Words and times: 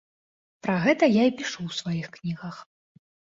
Пра 0.67 0.77
гэта 0.85 1.09
я 1.15 1.23
і 1.29 1.33
пішу 1.41 1.59
ў 1.67 1.79
сваіх 1.81 2.07
кнігах. 2.17 2.57